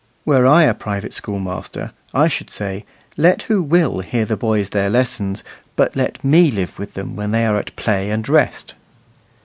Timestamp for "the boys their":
4.25-4.89